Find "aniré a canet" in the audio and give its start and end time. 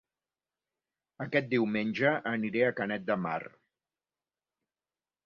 2.31-3.05